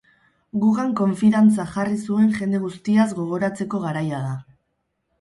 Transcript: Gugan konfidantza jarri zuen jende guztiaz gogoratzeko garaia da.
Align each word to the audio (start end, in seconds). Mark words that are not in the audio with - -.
Gugan 0.63 0.95
konfidantza 0.99 1.67
jarri 1.75 2.01
zuen 2.07 2.33
jende 2.41 2.65
guztiaz 2.67 3.09
gogoratzeko 3.23 3.87
garaia 3.89 4.27
da. 4.29 4.37